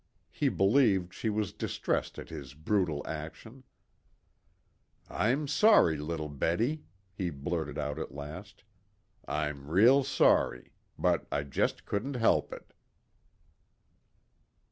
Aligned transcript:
He 0.31 0.49
believed 0.49 1.13
she 1.13 1.29
was 1.29 1.53
distressed 1.53 2.17
at 2.17 2.29
his 2.29 2.55
brutal 2.55 3.05
action. 3.05 3.65
"I'm 5.07 5.47
sorry, 5.47 5.95
little 5.97 6.27
Betty," 6.27 6.85
he 7.13 7.29
blurted 7.29 7.77
out 7.77 7.99
at 7.99 8.11
last. 8.11 8.63
"I'm 9.27 9.69
real 9.69 10.03
sorry. 10.03 10.71
But 10.97 11.27
I 11.31 11.43
just 11.43 11.85
couldn't 11.85 12.15
help 12.15 12.51
it." 12.51 12.73